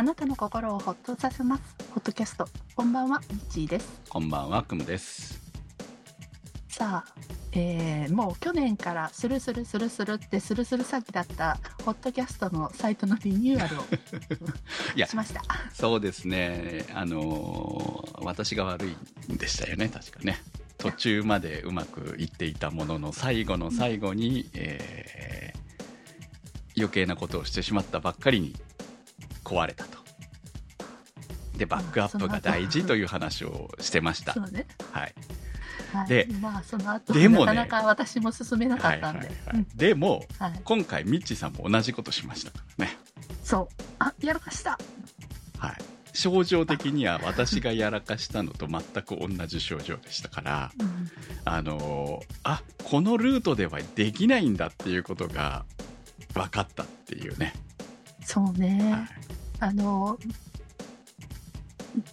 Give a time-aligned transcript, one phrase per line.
[0.00, 1.62] あなたの心をほっとさせます。
[1.90, 2.48] ホットキャスト。
[2.74, 4.00] こんばんはみちーです。
[4.08, 5.38] こんばんは、くむです。
[6.68, 7.12] さあ、
[7.52, 13.84] えーもう去年からスルスルスルスルってスルスル詐欺だったホットキャストのサイトのリニューアルをい
[15.00, 15.42] やしました。
[15.74, 20.38] そうですね、あのー私が悪いんでしたよね、確かね。
[20.78, 25.60] 途中までうまくいっていたものの、最後の最後に、えー
[26.76, 28.54] 余計なことをしてしまったばっかりに
[29.50, 29.98] 壊れたと。
[31.56, 34.32] で、バックアップが大事という話をしてました。
[34.32, 35.14] はい。
[35.92, 37.46] はい、でまあその後でもね。
[37.46, 39.20] なかなか私も進めなかはいったん。
[39.20, 39.28] で、
[39.74, 42.96] でも、はい、今回、ミッチーさんも同じことしましたからね。
[43.42, 43.82] そう。
[43.98, 44.78] あやらかした。
[45.58, 45.74] はい。
[46.12, 51.10] 症状的には私がやらかしたのと全く同じ症状でしたから、うん。
[51.44, 55.64] あのーあこのルートではできないんだっていうことが
[56.34, 57.52] 分かったっていうね、
[58.24, 59.29] そうね、はい
[59.60, 60.18] あの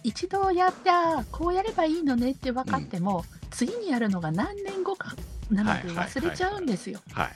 [0.02, 5.14] 一度やってあこうやればいいのねって分かっても、次にやるのが何年後か
[5.50, 7.00] なのではいはい忘れちゃうんですよ。
[7.12, 7.30] は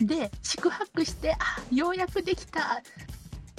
[0.00, 1.36] い、で四泊してあ
[1.74, 2.82] ようやくできた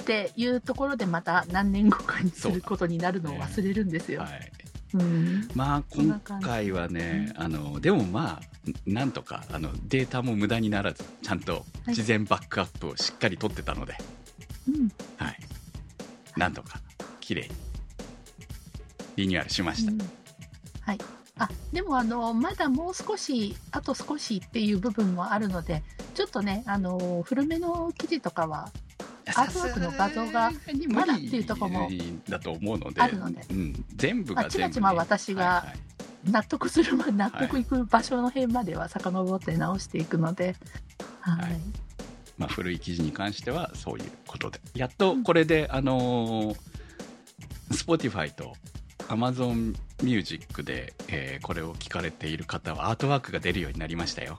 [0.02, 4.22] っていうところでまた何年後かにすることになるのを忘れるんですよ。
[4.22, 4.52] はい、
[4.94, 5.48] うん。
[5.54, 13.94] まあ今回はねあのでもまあなんとかあのデータも無駄にならずちゃんとはい事前バックアップをしっかり取ってたので、
[14.68, 14.88] うん。
[15.16, 15.38] はい、
[16.36, 16.80] なんとか
[17.20, 17.70] 綺麗に。
[19.16, 19.98] リニューアルしました、うん。
[20.82, 20.98] はい、
[21.38, 25.82] あでもあのまだもう少しあと少しっていう部分もあるので
[26.14, 28.70] ちょっとねあの古めの記事とかは
[29.26, 30.50] アートワークの画像が
[30.88, 33.42] まだっていうとこも無理だと思うのであるので。
[33.50, 35.66] うん、全部が全部、まちま私が
[36.24, 40.56] 納得するまで納得いく場所の辺までは遡って直していくので、
[41.20, 41.42] はい。
[41.42, 41.60] はい
[42.40, 44.58] まあ、古い記事に関してはそういうことで。
[44.74, 46.56] やっとこれで、あのー
[47.70, 48.54] Spotify と
[49.08, 54.38] Amazon Music で、えーこれを聞かれている方はアートワークが出るようになりましたよ。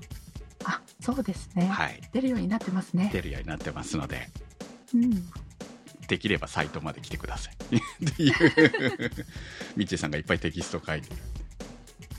[0.65, 2.01] あそうですね、はい。
[2.11, 3.09] 出るようになってますね。
[3.13, 4.29] 出るようになってますので。
[4.95, 5.11] うん。
[6.07, 7.53] できればサイトまで来てください。
[8.09, 9.11] っていう。
[9.77, 11.15] みちさんがいっぱいテキスト書いてる。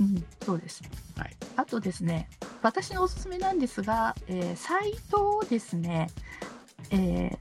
[0.00, 0.82] うん、そうです。
[1.16, 1.36] はい。
[1.56, 2.28] あとですね、
[2.62, 6.08] 私のおすすめなんですが、えーサイトをですね、
[6.90, 7.36] え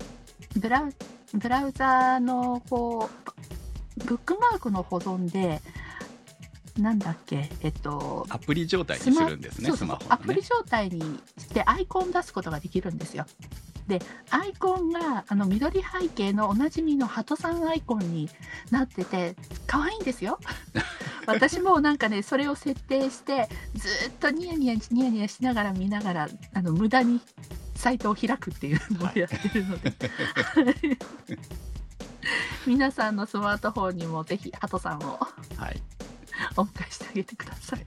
[0.55, 0.93] ーブラウ
[1.37, 5.61] ブラウザーのこうブックマークの保存で、
[6.77, 13.25] なんだっけ、えっと、アプリ状態にするんですねスマホのねアプリ状態にしてアイコン出すことができるんですよ。
[13.88, 13.99] で、
[14.29, 18.29] アイコンがあの緑背景のおなじみのハトさんアイコンに
[18.69, 19.35] なってて、
[19.67, 20.39] 可愛いんですよ。
[21.34, 27.22] 私もなんかね、それを設定して、ずーっとニヤニヤニヤニヤしながら見ながら、あの無駄に
[27.75, 29.94] サイトを開くっていうのをやってるので、
[32.68, 35.19] 皆さんのスマートフォンにもぜひハトさんを
[35.58, 35.81] はい。
[36.56, 37.86] お迎えしてあげてください。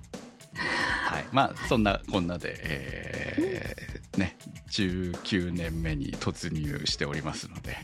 [0.56, 4.36] はい、まあそんなこんなで、えーね、
[4.70, 7.76] 19年目に突入しておりますので、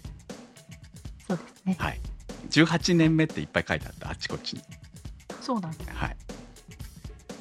[1.26, 1.76] そうですね。
[1.78, 2.00] はい、
[2.50, 4.10] 18年目っていっぱい書いてあった。
[4.10, 4.62] あっちこっちに、
[5.40, 5.90] そうなんです。
[5.90, 6.16] はい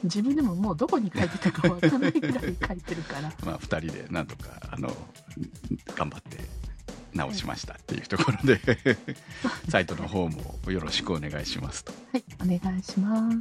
[0.04, 3.34] 自分でももうどこに書いてたかわからないぐらい書いてるから。
[3.46, 4.96] まあ、2人でなんとかあの
[5.96, 6.38] 頑張って
[7.14, 8.60] 直しましたっていうところで
[9.68, 11.92] サイトの方もよろしくお願いしますと。
[12.14, 13.38] はい、お願いします。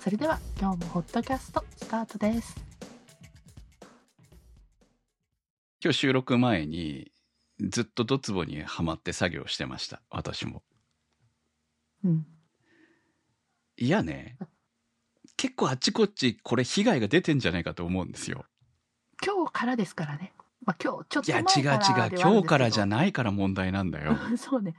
[0.00, 2.56] それでは今日もホットキャストスタートです。
[5.84, 7.10] 今日収録前に
[7.60, 10.62] ずっとドツボにはまって作業してました私も。
[12.04, 12.26] うん。
[13.76, 14.36] いやね
[15.36, 18.44] 結構あっちこっちこれ被害が出てんじゃないかと思うんですよ。
[19.24, 20.32] 今日からですからね。
[20.64, 24.16] まあ今日ちょっいや違うと前からではあるん違うですけど今日からじゃないから問題なんだよ。
[24.38, 24.74] そうね。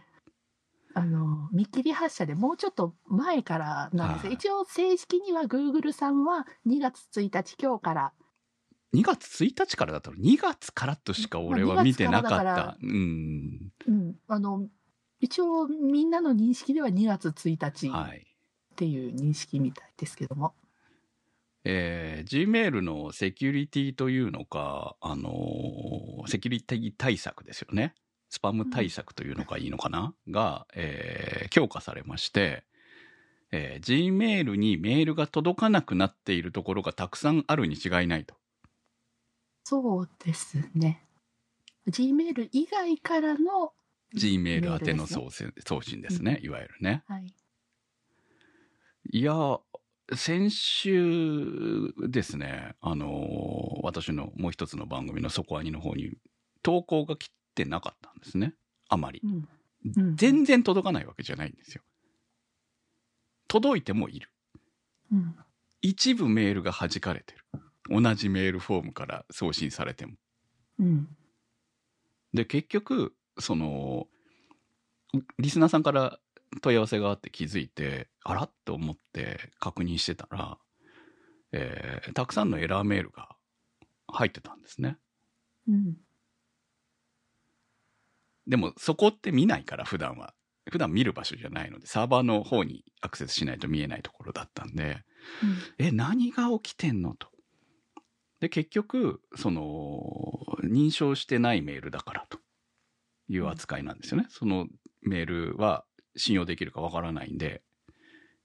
[0.96, 8.14] あの見切り発車でもうちょっと前からなんです一応正式には Google さんは2月1日今日から
[8.94, 12.78] 2月1日からだったの？2月からとしか俺は見てなかまあ2月からだった。
[12.82, 13.72] うん。
[13.88, 14.68] うん、あの
[15.20, 18.33] 一応みんなの認識では2月1日っはい。
[18.74, 20.54] ていう認識みたいですけども。
[21.66, 27.96] えー、Gmail のセキュリティというのか、あのーセキュリティ対策ですよね。
[28.30, 32.66] スパム対策というのがいいのかな、が、えー強化されまして、
[33.52, 38.36] えー Gmail にメールが届かなくなっているところがたくさんあるに違いないと。
[39.64, 41.06] そうですね。
[41.88, 43.74] Gmail 以外からの
[44.16, 47.04] Gmail 宛ての送信送信ですね、いわゆるね。
[47.08, 47.34] はい。
[49.14, 49.60] いや、
[50.16, 56.14] 先週ですね、あのー私のもう一つの番組のそこアニの方に
[56.64, 58.56] 投稿が来てなかったんですね。
[58.90, 59.28] あまりう。
[59.28, 59.48] ん。
[59.98, 61.84] うん全然届かないわけじゃないんですよ。
[63.48, 64.30] 届いてもいる。
[65.12, 65.36] うん
[65.84, 68.02] 一部メールが弾かれてる。
[68.02, 70.14] 同じメールフォームから送信されても。
[70.80, 71.08] うん
[72.34, 74.08] で、結局、その、
[75.38, 76.20] リスナーさんから
[76.62, 80.58] 問い合わせがあって気づいて、あらって思って確認してたら、
[81.52, 83.30] えーたくさんのエラーメールが
[84.08, 84.98] 入ってたんですね。
[85.68, 85.96] うん
[88.46, 90.34] でもそこって見ないから普段は。
[90.70, 95.04] 普段見る場所じゃないので、サーバーの方にアクセスしないと見えないところだったんで、
[95.78, 97.28] え、何が起きてんのと。
[98.40, 99.62] で、結局、その、
[100.64, 102.40] 認証してないメールだからと
[103.28, 104.28] いう扱いなんですよね。
[104.30, 104.68] その
[105.02, 105.86] メールは
[106.16, 107.62] 信用できるかわからないんで、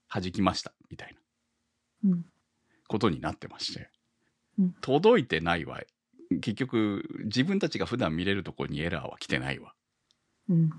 [0.08, 1.14] 弾きました、みたい
[2.02, 2.24] なうん
[2.86, 3.90] ことになってまして。
[4.58, 5.80] うん届いてないわ。
[6.40, 9.72] 結局、自分たちが普段見れるところにエラーは来てないわ。
[10.48, 10.70] うん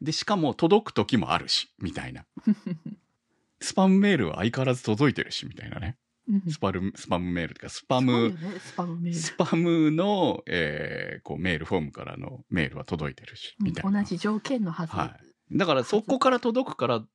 [0.00, 2.26] で、しかも届く時もあるし、みたいな。
[3.60, 5.96] スパムメールは相変わらず届いてるし、みたいなね。
[6.28, 14.02] うんスパル、スパムメールとか、スパム、ねスパムスパムの、えーこう、メールフォームからのメールは届いてるし、みたいな。
[14.02, 15.26] 同じ条件のはず、はい。
[15.52, 17.08] だから、そこから届くから、う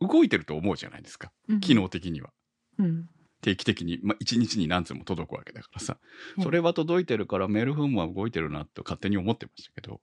[0.00, 1.32] 動いてると思うじゃないですか。
[1.48, 2.30] うん機能的には。
[2.78, 3.08] うん
[3.42, 5.96] 定期的に、まあ、1日に何通も届くわけだからさ。
[6.36, 10.00] うんそれは届いてるから、メールフォームは動いてるなと勝手に思ってましたけど。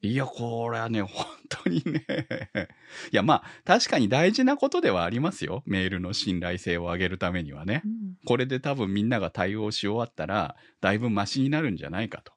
[0.00, 2.06] いや、これはね、本当にね。
[3.12, 5.64] いや、まあ、確かに大事なことではありますよ。
[5.66, 7.82] メールの信頼性を上げるためにはね。
[7.84, 12.32] うんこれで多分みんなが対応し終わったら、だいぶマシになるんじゃないかと。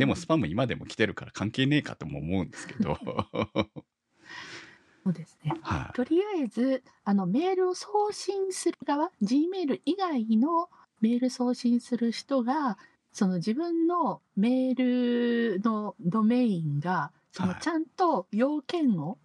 [0.00, 2.96] でもスパム今でも来てるから関係ねえかとも思うんですけど。
[5.04, 5.92] そうですねはい。
[5.94, 10.70] とりあえずあのメールを送信する側 G メール以外の
[11.02, 12.78] メール送信する人が
[13.12, 19.18] その自分のメールのドメインがそのはいちゃんと要件を、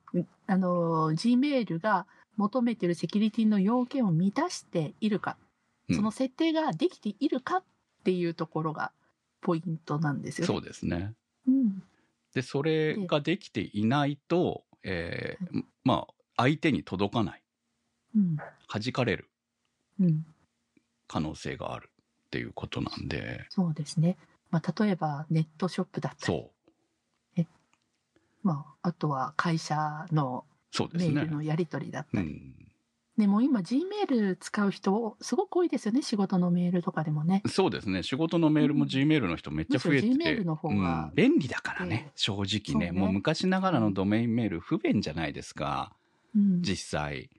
[0.45, 2.06] あの G メールが
[2.36, 5.38] 求めてるセキュリティの要件を満たしているか、
[5.88, 7.63] うんその設定ができているかっ
[8.04, 8.92] ていうところが
[9.46, 10.54] ポイントなんですよね。
[10.54, 11.14] そうですね。
[11.48, 11.84] うん
[12.34, 17.44] で、それができていないと、えーまあ、相手に届かない。
[18.16, 18.38] うん
[18.68, 19.30] 弾かれる
[20.02, 20.26] うん
[21.08, 21.92] 可能性がある
[22.28, 24.18] っていうことなんで、そうですね。
[24.50, 26.52] まあ、例えばネットショップだったり、そう。
[28.42, 30.46] まあ、あとは会社の
[30.94, 31.32] メール。
[31.32, 32.54] のやり取りだったり。
[33.18, 33.24] うん。
[33.24, 36.02] でも今 G メール使う人すごく多いですよね。
[36.02, 37.42] 仕事のメールとかでもね。
[37.48, 38.04] そうですね。
[38.04, 40.42] 仕事のメールもうん G メールの人めっちゃ増えてむしろて。
[40.42, 42.12] Gmail の方がうん便利だからえねえ。
[42.16, 42.92] 正直ね。
[42.92, 45.96] ねもう昔ながらのドメインメール不便じゃないですか。
[46.36, 47.30] うん、実際。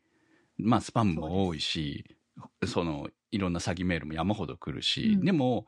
[0.58, 2.17] まあ、スパムも多いし、
[2.67, 5.67] その、いろんな詐欺メールも山ほど来るし、うんでも、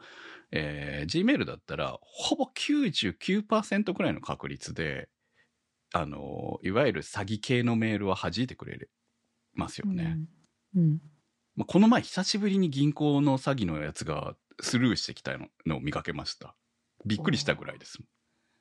[0.50, 5.08] えー、G メールだったら、ほぼ99%くらいの確率で、
[5.92, 8.78] あの、いわゆる詐欺系のメールは弾いてくれ
[9.58, 10.18] ますよね。
[10.74, 10.82] うん。
[10.82, 11.00] うん。
[11.56, 16.54] まあ、この前久しぶりに銀行の詐欺のやつがスルーしてきたののを見かけました。
[17.04, 17.98] びっくりしたぐらいです。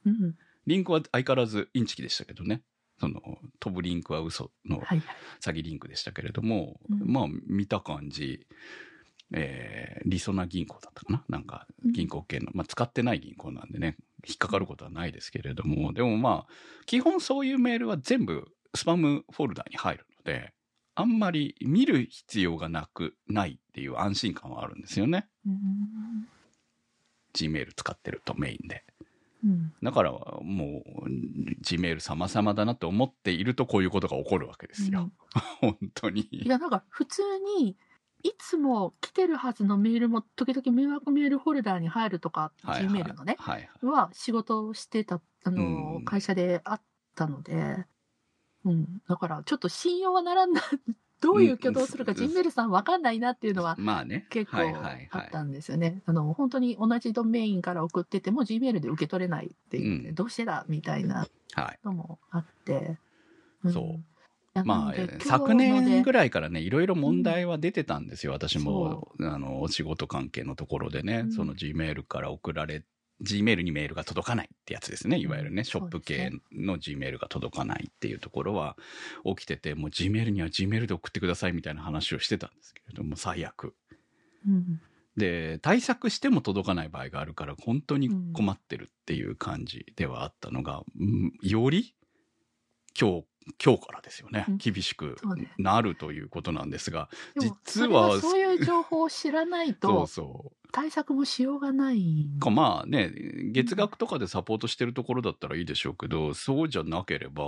[0.05, 0.35] うん。
[0.65, 2.61] リンクは相変わらずインチキでしたけどね。
[2.99, 3.21] その、
[3.59, 5.01] 飛ぶリンクは嘘のはいはい。
[5.39, 8.47] 詐欺リンクでしたけれども、うんまあ見た感じ、
[9.33, 13.97] えー、りそな銀行だったかななんかうん銀行系の、まあ使ってない銀行なんでね、
[14.27, 16.53] 引っかかることはないですけれども、でもまあ、
[16.85, 20.53] 基本そういうメールは全部スパムフォルダに入るので、
[20.99, 25.27] あんまり見る必要がなく、ないっていう安心感はあるんですよね。
[25.45, 26.27] うん。
[27.35, 28.83] Gmail 使ってるとメインで。
[29.45, 29.73] うん。
[29.83, 31.07] だからもう
[31.61, 35.11] Gmail 様々だなと思っているとこういうことが起こるわけですよ。
[35.61, 36.27] 本当に。
[36.31, 37.21] いや、なんか普通
[37.59, 37.77] に、
[38.23, 43.85] いつも来てるはずのメールも時々迷惑メールフォルダーに入るとか、はいはいメールのね、はいはい。
[43.85, 46.81] は仕事をしてた、あの、うん会社であっ
[47.13, 47.85] たので、
[48.71, 49.01] うん。
[49.07, 50.61] だからちょっと信用はならんな、
[51.19, 54.27] どういう挙動をするか、うん G メールさんわかんないなっていうのはまあね。
[54.29, 54.57] 結構
[55.11, 56.03] あったんですよね。
[56.05, 61.79] あの、本当に同じドメインから送ってても G メールで受け取れないって言って、うんどうしてだみたいなはい。
[61.83, 62.99] のもあって。
[63.71, 64.05] そうん
[64.55, 68.31] いやまあ昨年ぐらいからね、いろいろ問題は出てたんですよ。
[68.31, 72.83] 私も、あの、お仕事関係のところでね、うんその Gmail から送られ、
[73.23, 75.17] Gmail にメールが届かないってやつですね。
[75.17, 78.77] いわゆるね、うんショップ系の Gmail が届かないっていうところは
[79.25, 83.75] 起きてて、もう Gmail には Gmail で送ってくださいみたいな話をしてたんですけれども、最悪。
[84.47, 84.81] うん
[85.17, 91.95] で、対策しても届かない場合があるから、本当に困ってるっていう感じではあったのが、うんより
[92.99, 93.25] 今日、
[93.63, 94.57] 今日からですよねうん。
[94.57, 95.15] 厳しく
[95.57, 100.57] なるということなんですが、でも実はそういう情報を知らないそうとそう。
[100.71, 102.27] 対策もしようがない。
[102.39, 103.11] かまあね、
[103.51, 107.45] 月額とかでサポートしてるところだったらいいでしょうけど、そうじゃなければ、あ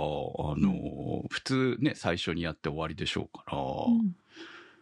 [0.56, 4.16] の、普通ね、最初にやって終わりでしょうから、うん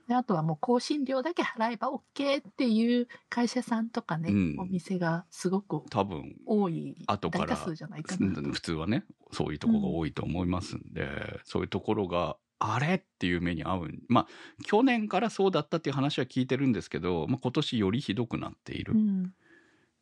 [0.08, 8.42] であとはもう更新料だけ払えば OK っていう会社さんとかね、うんお店がすごく多分、多い後から大多数じゃないかなと。
[8.50, 11.08] 普通はね、そういうところが多いと思いますんで、
[11.44, 13.90] そういうところが、あれっていう目に遭う。
[14.08, 14.26] まあ、
[14.64, 18.94] 去年からそうだったっていう話は聞いてるんですけど、まあ、今年よりひどくなっている。
[18.94, 19.32] うん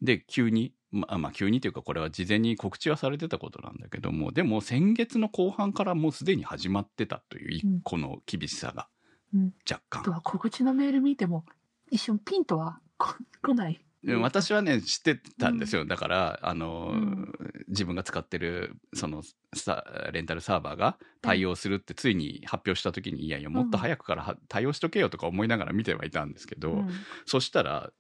[0.03, 8.89] で、急に、まあ、まあ、急にというか、これは事前に告知はされてたことなんだけども、でも先月の後半からもうすでに始まってたという一個の厳しさが
[9.35, 9.55] うん。
[9.69, 10.13] 若あと干。
[10.13, 11.45] は告知のメール見ても
[11.91, 13.81] 一瞬ピンとは こ来ない。
[14.03, 15.85] で私はね、知ってたんですよ。
[15.85, 17.33] だから、あの、うん。
[17.67, 26.91] 自分が使ってる、その、さレンタルサーバーが対応するってついに発表した時に、いやいや、もっと早くからは対応しとけよとか思いながら見てはいたんですけど、うん。
[27.25, 27.91] そしたら、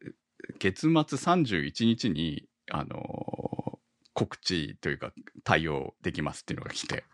[0.60, 3.80] 月末31日に、あの、
[4.12, 7.04] 告知というか、対応できますっていうのが来て、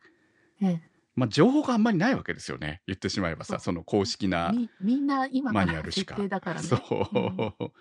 [0.60, 2.82] ええまあ、情報があんまりないわけですよね。
[2.86, 6.16] 言ってしまえばさ、その公式なみみんな今マニュアルしか。
[6.16, 6.66] からね。
[6.66, 7.72] そう、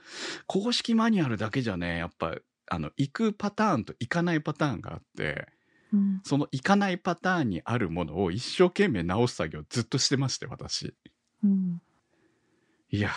[0.48, 2.36] 公式マニュアルだけじゃね、やっぱ、
[2.68, 5.48] あの、行くパターンと行かないパターンがあって、
[5.94, 10.96] うんその行かないパターンにあるものを一生懸命直す作業をずっとしてまして、私。
[11.44, 11.82] うん
[12.90, 13.12] いや。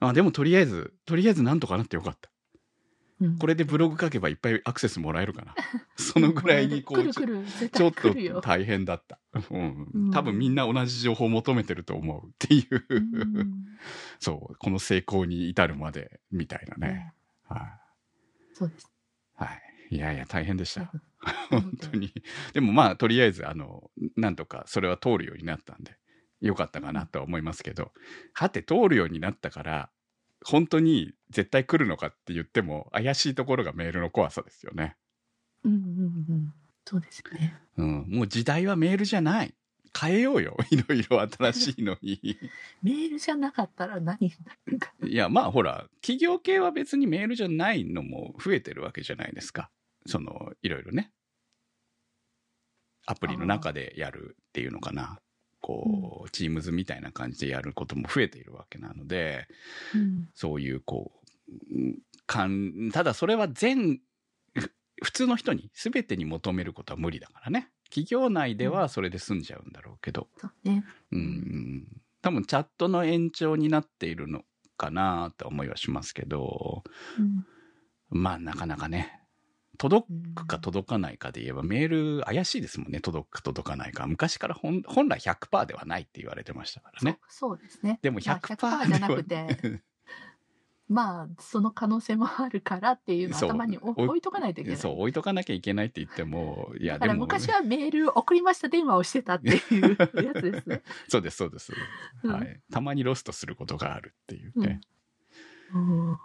[0.00, 2.31] あ、でもとりあえず、とりあえずなんとかなってよかった。
[3.22, 5.54] うんこれでブログ書けばいっぱいアクセスもらえるかな。
[5.96, 8.40] そのぐらいにこう、 ちょっと。
[8.40, 9.18] 大変だった。
[9.50, 13.66] うんうん多分みんな同じ情報を求めてると思うっていう、うん
[14.18, 16.94] そう、この成功に至るまでみたいなね。
[16.94, 17.14] ね
[17.48, 17.60] はい。
[18.54, 18.90] そうです。
[19.34, 19.96] はい。
[19.96, 20.82] いやいや、大変でした。
[20.82, 21.02] うん
[21.50, 22.12] 本当に。
[22.52, 25.96] でもまあ、とりあえず、あの、なんとかそれは通るようになったんで、
[26.40, 27.92] よかったかなとは思いますけど、
[28.32, 29.90] はて通るようになったから、
[30.44, 34.96] 本当に絶対来るのかって言っても、怪しいところがメールの怖さですよね。
[35.64, 36.54] うんうんうん。
[36.84, 37.56] そうですよね。
[37.76, 38.06] うん。
[38.08, 39.54] もう時代はメールじゃない。
[39.98, 40.56] 変えようよ。
[40.70, 42.20] いろいろ新しいのに。
[42.82, 44.92] メールじゃなかったら何になるか。
[45.04, 49.70] いや、まあほら、企業系は別にメールじゃないのも増えてるわけじゃないですか。
[50.06, 51.12] その、いろいろね。
[53.06, 55.20] アプリの中でやるっていうのかな。
[55.62, 59.46] こう、チームズみたいな感じでやることも増えているわけなので、
[59.94, 60.28] うん。
[60.34, 61.32] そういうこう、
[62.92, 64.00] ただそれは全、
[64.54, 67.70] ふ 普通の人に全てに求めることは無理だからね。
[67.84, 70.28] 企業内ではそれで済んじゃうんだろうけど。
[70.36, 70.84] そうね。
[71.10, 71.86] うん、
[72.22, 74.44] 多分チャットの延長になっているの
[74.76, 76.84] かなと思いはしますけど、
[77.18, 77.46] うん。
[78.08, 79.21] まあなかなかね、
[79.78, 84.06] 届くか届かないかで言えばメール怪しいですもんね、届くか届かないか。
[84.06, 87.18] 昔から本本来100%ではないって言われてましたからね。
[87.28, 87.98] そうですね。
[88.02, 89.82] でもまあ100%じゃなくて、
[90.92, 94.78] まあ、その可能性もあるからっていうのを頭に置いとかないといけない。
[94.78, 100.82] そう、置いとかなきゃいけないって言っても、いや、でも、昔はメール送りました電話をしてたっていうやつですね。
[101.08, 101.72] そうです、そうです、
[102.22, 102.60] うんはい。
[102.70, 104.80] たまにロストすることがあるっていうね。
[105.72, 106.18] うん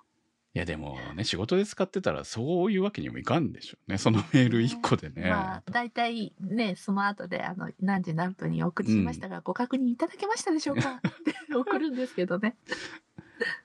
[0.53, 3.97] いや、でもね、仕事で使ってたらそういうわけにもいかんでしょうね。
[3.97, 5.29] そのメール1個でね。
[5.29, 10.89] まあ、大体ね、その後で、あの、何時何分にお送りしましたが、ご確認いただけましたでしょうか？
[10.97, 12.55] って送るんですけどね。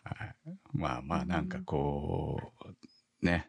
[0.05, 0.35] はい。
[0.75, 2.53] まあまあなんかこ
[3.23, 3.49] う、ね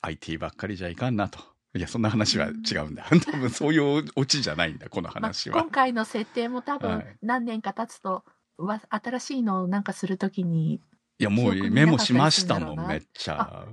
[0.00, 1.40] IT ばっかりじゃいかんなと。
[1.74, 3.04] いやそんな話は違うんだ。
[3.30, 7.04] 多分そういうオチじゃないんだこのまあ、話は今、回の設定も多は分い。
[7.20, 8.24] 何年か経つと、
[8.56, 10.80] わ新しいのをなんかするときに、
[11.20, 13.66] いやもうメモしましたもんめっちゃ。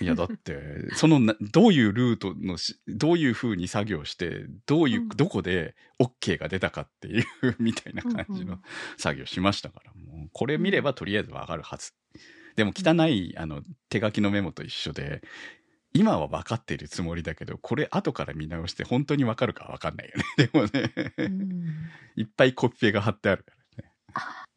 [0.00, 0.04] い。
[0.04, 0.58] いやだって
[0.94, 5.08] そのなどういうルートのしどういうふうに作業してどういう、うん。
[5.08, 7.24] どこで OK が出たかっていう
[7.60, 8.60] みたいな感じの
[8.96, 9.92] 作業しましたから。
[9.92, 11.92] もうこれ見ればとりあえずわかるはず。
[12.56, 15.22] でも汚いあの手書きのメモと一緒で
[15.92, 20.24] 今は分かっているつもりだけどこれ後から見直して本当に分かるか分かんないよね。
[20.48, 21.90] でもね、うん。
[22.16, 23.92] いっぱいコピペが貼ってあるからね。
[24.14, 24.47] あ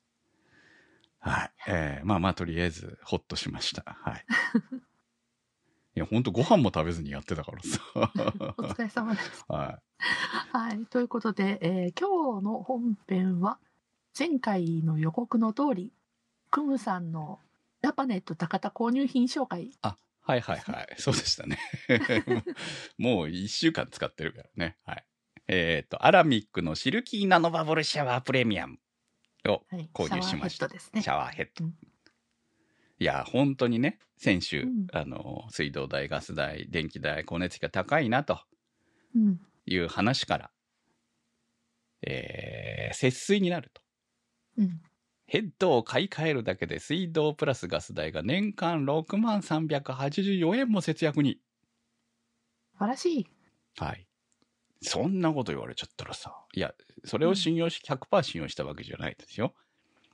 [1.21, 1.51] はい。
[1.67, 3.83] えーまあまあ、とりあえず、ほっとしました。
[4.03, 4.25] はい。
[5.95, 7.79] いや、ほんとご飯も食べずにやってたからおさ。
[8.73, 9.45] 疲れ様です。
[9.47, 9.79] は
[10.51, 10.85] はい。
[10.87, 13.59] ということで、えー今日の本編は、
[14.17, 15.93] 前回の予告の通り、
[16.49, 17.39] クムさんの
[17.83, 19.65] ジャパネット高田購入品紹介。
[19.65, 19.77] い。
[19.83, 20.95] あ、はいはいはい。
[20.97, 21.59] そうでしたね。
[22.97, 24.77] もう一週間使ってるからね。
[24.85, 25.05] はい。
[25.47, 28.79] えっ、と、アラミックのシルキーナノバブルシャワープレミアム
[29.47, 30.69] をはい、購入しました。
[30.69, 31.09] シャワーヘッドですねシ。
[31.09, 31.65] ャワーヘッド。
[31.65, 31.73] うん
[32.99, 38.39] いや、本当にね、先週、うんあの、水道代、ガス代、電気代、光熱費が高いなと。
[39.15, 39.41] うん。
[39.65, 40.51] いう話から、
[42.03, 43.81] えー節水になると。
[44.59, 44.81] うん。
[45.25, 51.39] ヘッドを買い替えるだけで水道プラスガス代が年間6万384円も節約に。
[52.73, 53.27] 素晴らしい。
[53.79, 54.05] はい。
[54.81, 56.35] そんなこと言われちゃったらさ。
[56.53, 56.73] いや、
[57.05, 59.53] それを信用し、100%信用したわけじゃないですよ。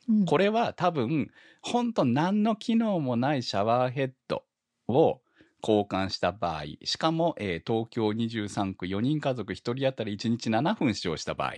[0.10, 1.32] うん、これは多分、
[1.62, 4.44] ほんと何の機能もないシャワーヘッド
[4.88, 5.22] を
[5.62, 11.54] 交換した場合、しかも、えー東京23区4人家族1人当たり1日7分使用した場合、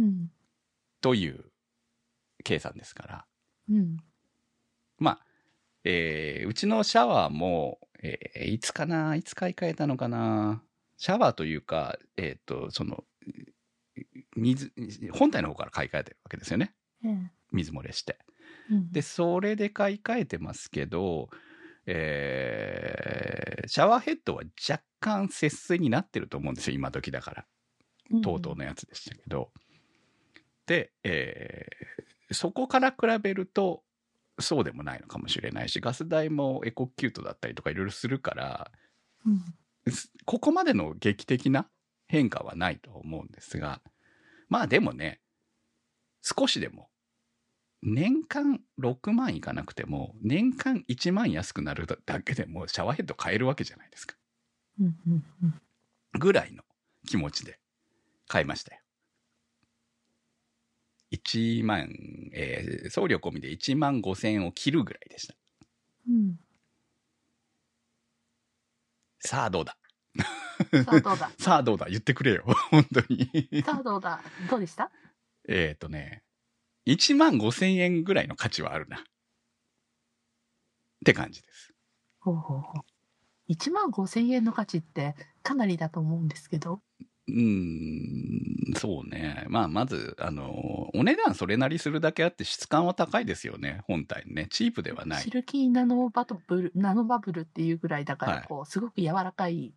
[0.00, 0.30] うん。
[1.00, 1.44] という
[2.42, 3.26] 計算ですから。
[3.70, 3.96] うん。
[4.98, 5.26] まあ、
[5.84, 10.62] えーうちのシャワーも、えーいつかないつ買い替えたのかな
[10.96, 13.04] シャワーというか、えっ、と、その、
[14.36, 14.72] 水、
[15.12, 16.74] 本体の方から買い替えてるわけですよね。
[17.04, 18.18] ええ水漏れして。
[18.70, 21.28] うん、で、それで買い替えてますけど、
[21.86, 27.46] えーシャワーヘッドは若干節水になってると思うんですよ、今時だから。
[28.20, 29.52] とうとうのやつでしたけど。
[30.66, 33.82] で、えーそこから比べると、
[34.38, 38.70] そうでもないのかもしれないし、ガス代もエコキュートだったりとかいろいろするから、
[39.24, 39.44] うん。
[40.24, 41.68] ここまでの劇的な
[42.08, 43.82] 変化はないと思うんですが、
[44.48, 45.20] まあでもね、
[46.22, 46.90] 少しでも、
[47.82, 54.16] 年間6万いかなくても、年間1万安くなるだけでもシャワーヘッド買えるわけじゃないですか。
[56.18, 56.62] ぐらいの
[57.06, 57.58] 気持ちで
[58.28, 58.80] 買いましたよ。
[61.10, 61.88] 1万、
[62.32, 65.34] えー送料込みで1万5千円を切るぐらいでした。
[66.08, 66.38] うん。
[69.24, 69.76] さあどうだ？
[70.84, 71.30] さあどうだ？
[71.38, 71.86] さあどうだ？
[71.86, 72.44] 言ってくれよ。
[72.70, 73.62] 本当に。
[73.64, 74.20] さあどうだ？
[74.50, 74.90] どうでした？
[75.48, 76.22] えっとね、
[76.86, 78.98] 1万5千円ぐらいの価値はあるな。
[78.98, 79.02] っ
[81.04, 81.72] て感じです。
[82.20, 83.52] ほうほうほう。
[83.52, 86.80] 1万5千円の価値ってかなりだと思うんですけど。
[87.26, 89.46] うーん、そうね。
[89.48, 93.80] まあ、まず、あの、お値段それなりするだけあって質感は高いですよね。
[93.86, 94.46] 本体ね。
[94.50, 95.30] チープではないシ。
[95.30, 99.72] ルキーナノバブル、ナノバブルっていうぐらいだから、はいこう、すごく柔らかい。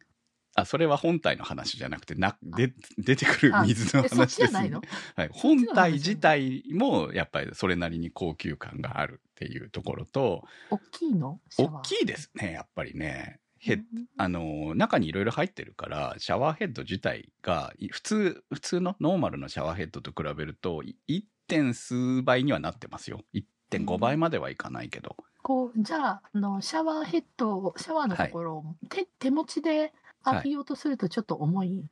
[0.55, 4.81] あ、それは本体の話じゃなくて、な、で、出てくる水の話です、ねないの？
[5.15, 5.29] はい。
[5.31, 11.39] 本体自体も、やっぱりそれなりに高級感があるっていうところと、大きいの？
[11.57, 13.39] 大きいですね、やっぱりね。
[13.67, 13.83] ヘ
[14.17, 21.23] あの、中にいろいろ入ってるから、シャワーヘッド自体が、い普通、普通のノーマルのシャワーヘッドと比べると、い 1.
[21.47, 23.21] 点数倍にはなってますよ。
[23.33, 25.15] 1.5倍まではいかないけど。
[25.41, 29.93] こう、じゃあ、あの、シャワーヘッドを、シャワーのところを、手、手持ちで
[30.25, 31.85] 浴びようとするとちょっと重い？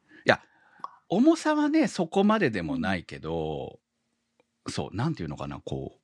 [1.09, 3.79] 重さはね、そこまででもないけど、
[4.67, 5.99] そう、なんていうのかな、こ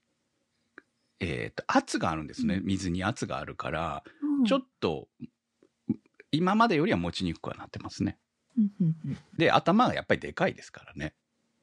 [0.80, 0.84] う、
[1.20, 2.56] えっ、と、圧があるんですね。
[2.56, 5.08] うん水に圧があるから、うんちょっと、
[6.32, 8.17] 今までよりは持ちにくくはなってますね。
[9.38, 11.13] で、頭がやっぱりでかいですからね。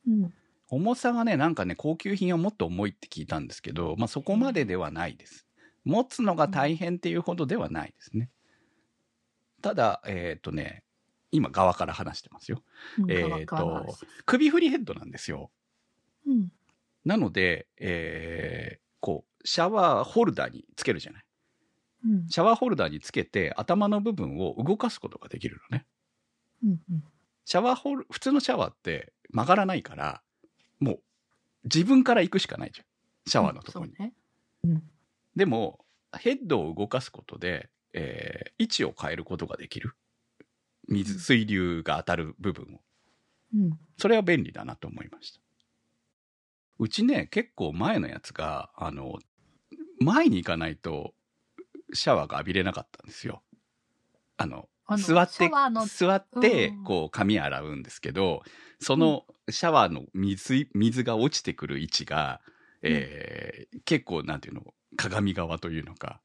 [0.06, 0.34] うんうん
[0.70, 5.46] 重さがね、なんかね、高級品はもっと重いって聞いたんですけど、まあそこまでではないです。
[5.84, 8.28] 持つのが大変っていうほどではないですね。
[9.62, 10.84] ただ、えっ、とね、
[11.30, 12.62] 今側から話してますよ。
[12.98, 15.50] うんえーと首振りヘッドなんですよ。
[16.26, 16.52] うん
[17.06, 21.24] なので、えーこう、シャワーホルダーにつけるじゃない。
[22.04, 25.86] うんシャワーホルダーにつけて頭の部分を動かすことができるのね。
[26.64, 27.04] うんうん
[27.44, 30.22] シャワーホル、普通のシャワーって曲がらないから、
[30.80, 31.02] もう
[31.64, 32.86] 自分から行くしかないじゃん。
[33.30, 33.94] シャワーのところに。
[33.96, 34.12] そうね。
[34.64, 34.82] うん
[35.34, 35.84] でも、
[36.18, 39.94] ヘッドを動かすことで、えー位置を変えることができる。
[40.88, 42.80] 水、水流が当たる部分を。
[43.54, 45.40] うんそれは便利だなと思いました。
[46.78, 49.18] うちね、結構前のやつが、あの、
[50.00, 51.14] 前に行かないと
[51.92, 53.42] シャワーが浴びれなかったんですよ。
[54.36, 55.50] あの、座って
[55.86, 58.42] 座ってうん、こう、髪洗うんですけど、
[58.80, 62.40] そのシャワーの水、水が落ちてくる位置が、
[62.82, 66.20] えー結構、なんていうの、鏡側というのか、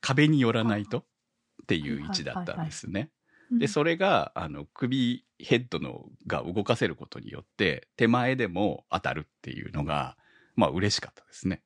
[0.00, 3.10] 壁に寄らないとっていう位置だったんですね。
[3.50, 10.16] で、それが、あの、首、ヘッドのが動かせることによって、手前でも当たるっていうのが、
[10.56, 11.62] まあ、嬉しかったですね。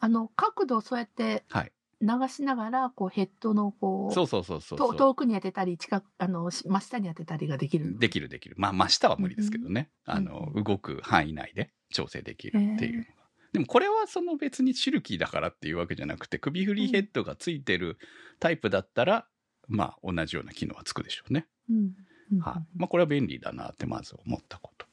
[0.00, 1.72] あの、角度をそうやってはい。
[2.02, 7.98] 流しながら、こう、ヘッドの、こう、そうそうそうそう遠くに当てたり、近く、あの、し真下に当てたりができる。
[7.98, 8.54] できるできる。
[8.58, 9.90] まあ、真下は無理ですけどね。
[10.06, 13.10] うんあの、動く範囲内で調整できるっていうのが。
[13.10, 13.14] へ
[13.52, 17.98] でもこれはその別にシルキーだからっていうわけじゃなくて、首振りヘッドがついてる
[18.38, 19.26] タイプだったら、
[19.68, 21.46] まあ同じような機能はつくでしょうね。
[21.68, 21.92] うん。
[22.32, 22.78] うんはい。
[22.78, 24.86] まあこれは便利だなってまず思ったこと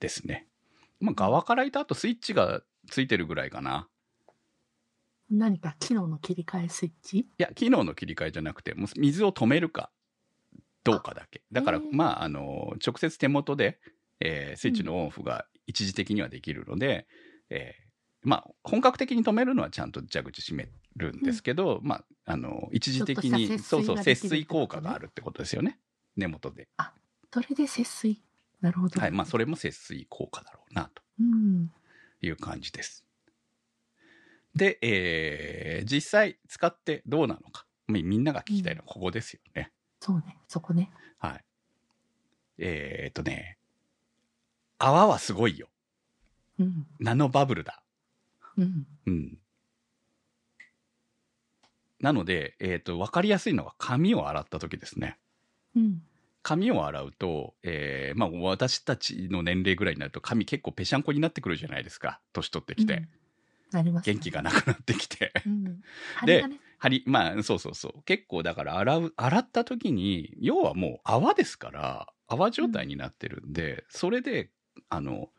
[0.00, 0.46] ですね。
[1.00, 3.88] まあ側から言うとあとスイッチがついてるぐらいかな。
[5.30, 7.18] 何か機能の切り替えスイッチ？
[7.18, 9.90] いや、機能の切り替えじゃなくて、もう水を止めるか、
[10.84, 11.42] どうかだけ。
[11.50, 13.80] だからへ、ーまあ、あの、直接手元で、
[14.20, 17.06] えースイッチのオンオフが一時的にはできるので、
[17.50, 17.84] えー
[18.28, 25.78] まあ、本格的に止めるのはちゃんと蛇口閉めるんですけど、まあ、あの、一時的に、ちょっとしたそうそう、節水効果があるってことですよね。
[26.16, 26.68] 根元で。
[27.32, 28.22] それで節水。
[28.60, 29.00] なるほど。
[29.00, 29.10] はい。
[29.10, 31.70] まあ、それも節水効果だろうな、とうん。
[32.24, 33.04] いう感じです。
[34.54, 37.66] で、えー実際使ってどうなのか。
[37.88, 39.70] みみんなが聞きたいのはここですよね。
[40.00, 40.38] そうね。
[40.48, 40.90] そこね。
[41.18, 41.44] はい。
[42.58, 43.58] えーっとね、
[44.78, 45.68] 泡はすごいよ。
[46.58, 46.86] うん。
[47.00, 47.82] ナノバブルだ。
[48.56, 48.86] うん。
[49.06, 49.38] うん。
[52.00, 55.18] なので、えーっと、わかりやすいのは髪を洗った時ですね。
[55.74, 56.02] うん。
[56.44, 62.20] 髪を洗うと、えーまあ私たちの年齢ぐらいになると髪結構ぺしゃんこになってくるじゃないですか。
[62.32, 62.94] 年取ってきて。
[62.94, 63.08] うん
[63.74, 65.32] なります、元気がなくなってきて。
[65.46, 65.82] うん。
[66.20, 66.60] 張りがね。
[66.78, 68.02] はり、まあ、そうそうそう。
[68.04, 74.50] 結構だから洗う、洗った時に、要はもう泡ですから、泡状態になってるんで、それで、
[74.88, 75.30] あの、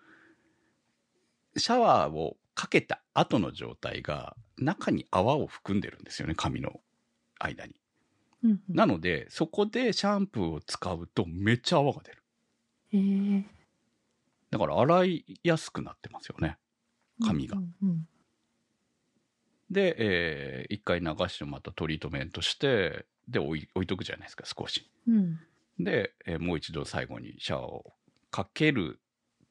[1.56, 6.82] シャワーをかけた後の状態が、中に泡を含んでるんですよね、髪の
[7.40, 7.76] 間に。
[8.46, 8.76] うんうん。
[8.76, 12.24] なので、そこでシャンプーを使うとめっちゃ泡が出る。
[12.92, 12.98] へ
[13.38, 13.46] え。
[14.52, 16.58] だから洗いやすくなってますよね。
[17.26, 18.08] 髪がうんうん
[19.70, 24.90] で、えー一回流してまたトリートメントして、で置い、置いとくじゃないですか、少し。
[25.08, 25.40] うん。
[25.80, 27.94] で、えーもう一度最後にシャワーを
[28.30, 29.00] かける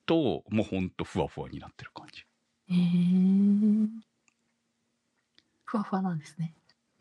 [0.07, 2.21] と、もうほんとふわふわになってる感じ。
[2.21, 3.89] へえ。
[5.65, 6.55] ふわふわなんですね。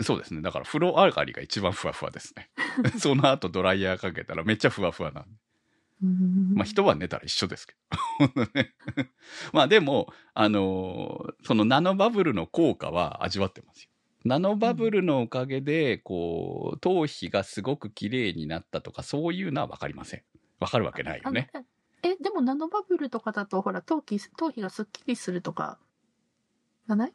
[0.03, 0.41] そうですね。
[0.41, 2.49] だから風呂上がりが一番ふわふわですね。
[2.99, 5.29] その後ドライヤーかけたらめっちゃふわふわなんで。
[6.03, 6.53] うん。
[6.55, 7.75] まあ一晩寝たら一緒ですけ
[8.35, 8.45] ど。
[8.53, 8.73] ね
[9.53, 13.89] まあでも、あのーそのナノバブルの効果は味わってますよ。
[14.25, 20.23] ナノバブルのおかげで、こう、頭皮がすごく綺麗になったとか、そういうのはわかりません。
[20.61, 21.49] わかるわけないよね。
[22.03, 25.77] え、でもナノバブルとかだと、ほら、頭皮、頭皮がすっきりするとか、
[26.87, 27.13] がない？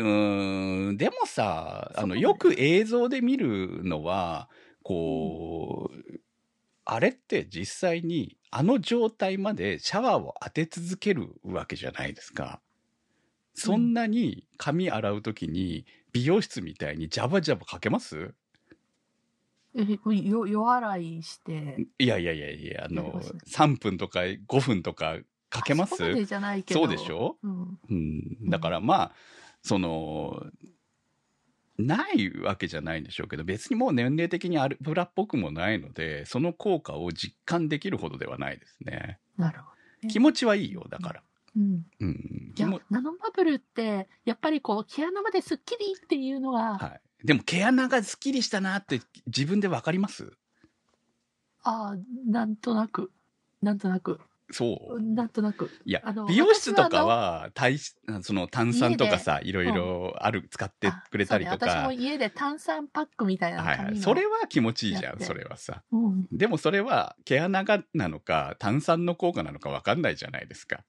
[0.00, 4.48] うーん、でもさ、あの、よく映像で見るのは、
[4.82, 6.20] こう、
[6.84, 12.62] あれって実際にあの状態までシャワーを当て続けるわけじゃないですか。
[13.54, 18.34] そんなに髪洗うときに美容室みたいにジャバジャバかけます？
[19.74, 19.82] え、
[20.28, 21.86] よ、夜洗いして。
[21.98, 25.18] いやいやいやいや、あのやります、3分とか5分とか
[25.50, 25.96] かけます？
[26.66, 27.36] そうでしょ？
[27.42, 27.78] うん。
[27.90, 29.12] うん、だからまあ、
[29.62, 30.46] その、
[31.78, 39.20] ないわけじゃないんでしょうけど、別にもう年齢的に油っぽくもないので、その効果を実感できるほどではないですね。
[39.36, 39.70] なるほ
[40.02, 40.08] ど。
[40.08, 41.22] 気持ちはいいよ、だから。
[41.56, 41.86] うん。
[42.00, 42.52] うん。
[42.56, 47.00] いやナノバブルって、やっぱりこう、毛穴まですっきりっていうのが、はい。
[47.24, 50.32] でも毛穴がスッキリしたなって自分でわかります？
[51.62, 53.10] ああ、なんとなく、
[53.60, 55.00] なんとなく、そう。
[55.00, 55.70] なんとなく。
[55.84, 61.84] いや美容室とかは、体質その炭酸とかさ、いろいでろある、使ってあくれたりとそうね私か。
[61.84, 63.96] も家で炭酸パックみたいなはいはい。
[63.96, 65.82] それは気持ちいいじゃん、それはさ。
[65.92, 66.28] うん。
[66.30, 70.84] でもそれは毛穴がなのか炭酸の効果なのか分かんないじゃないですか。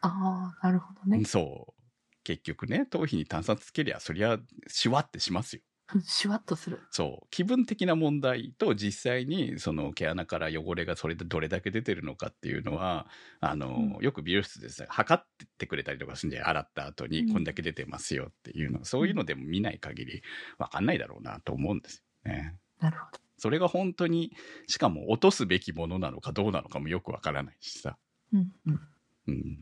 [0.00, 1.24] ああ、なるほどね。
[1.26, 1.82] そう。
[2.24, 5.62] 結局ね、頭皮に炭酸つけりゃ、そりゃ、シュワってしますよ。
[6.04, 6.80] シュワッとする。
[6.90, 7.26] そう。
[7.30, 13.06] 気分的な問題と実際にその毛穴から汚れがそれでどれだけ出てるのかっていうのは、
[13.40, 15.24] あの、よく美容室でさ、測っ
[15.58, 20.22] てくれたりとかするんで、洗った後にうんこんだけ出てますよっていうの、そういうのでも見ない限り
[20.58, 22.56] 分かんないだろうなと思うんですよね。
[22.80, 23.20] なるほど。
[23.36, 24.32] それが本当に、
[24.68, 27.98] しかも落とすべきものなのかどうなのかもよくわからないしさ。
[28.32, 28.80] うん、うん。
[29.26, 29.58] うん。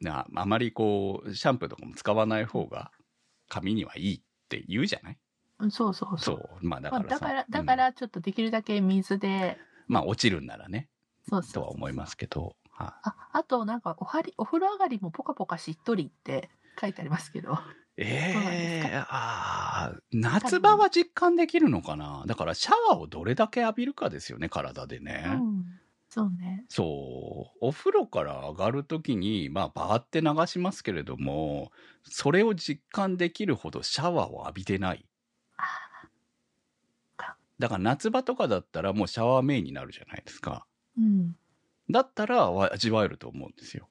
[0.00, 2.92] なあまりこう、シャンプーとかも使わない方が
[3.48, 4.20] 髪にはいいっ
[4.60, 5.18] て言うじゃない？
[5.60, 6.24] うんそうそうそ。
[6.24, 6.66] そうう。
[6.66, 7.20] まあだまあ、からさ。
[7.20, 10.88] だから、うんだから、ちょっとできるだけ水で、まあ落ちるんならね、
[11.28, 12.56] そうそうとは思いますけど。
[12.70, 17.52] はあ、あと、なんか、おはり、お風呂上がりもポカポカしっとりって書いてありますけど。
[17.52, 17.68] い、そうなんで
[18.00, 22.24] すええああ、夏場は実感できるのかな？
[22.26, 25.24] だからシャワーをどれだけ浴びるかですよね、体でね。
[25.26, 25.64] うん。
[26.14, 26.64] そうね。
[26.68, 27.58] そう。
[27.60, 31.72] お風呂から上がるときに、まあ、バーって流しますけれども、
[32.04, 35.06] それを実感できるほどシャワーを浴びてない。
[35.58, 35.64] あ
[37.16, 40.66] かだから夏場とかだったらもうシャワーメインになるじゃないですか。
[40.96, 41.36] うん。
[41.90, 43.88] だったらわ味わえると思うんですよ。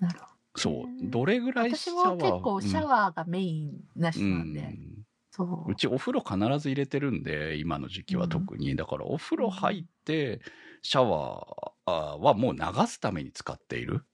[0.00, 0.26] なるほ
[0.56, 1.68] そうどれぐらど。
[1.68, 4.60] いシ私ャワーも結構シャワーがメインなしうんなんで。
[4.62, 4.99] そう
[5.68, 5.74] う。
[5.74, 8.76] ちお風呂必ず入れてるんで、今の時期は特に。
[8.76, 10.40] だからお風呂入って、
[10.82, 14.04] シャワーはもう流すために使っている。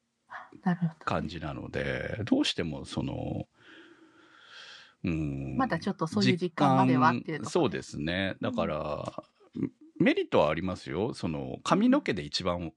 [1.05, 3.47] 感じなので、どうしてもその、
[5.05, 8.37] うんまだちょっとそういう実感まではっていうそうですね。
[8.41, 9.13] だから、
[9.99, 11.15] メリットはありますよ。
[11.15, 12.73] その、髪の毛で一番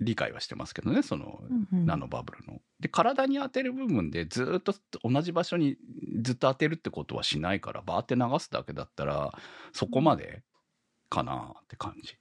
[0.00, 2.60] 理解はしてますけどね、その、ナノバブルの。
[2.80, 5.76] で、体に当てる部分でずっと同じ場所に
[6.22, 9.36] ずっと当てるってことはしないから、バーって流すだけだったら、
[9.72, 10.42] そこまで
[11.08, 12.16] かなって感じ。